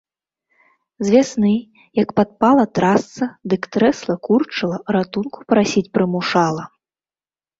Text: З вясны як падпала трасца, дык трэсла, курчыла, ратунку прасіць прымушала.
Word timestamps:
З 1.07 1.11
вясны 1.15 1.51
як 2.01 2.09
падпала 2.19 2.63
трасца, 2.79 3.23
дык 3.53 3.61
трэсла, 3.77 4.15
курчыла, 4.27 4.77
ратунку 4.97 5.39
прасіць 5.53 5.91
прымушала. 5.99 6.63